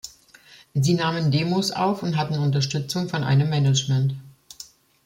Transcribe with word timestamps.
Sie 0.73 0.95
nahmen 0.95 1.29
Demos 1.29 1.69
auf 1.69 2.01
und 2.01 2.17
hatten 2.17 2.39
Unterstützung 2.39 3.07
von 3.07 3.23
einem 3.23 3.49
Management. 3.51 4.15